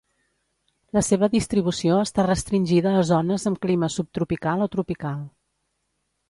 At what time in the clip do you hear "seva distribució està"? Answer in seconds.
1.07-2.25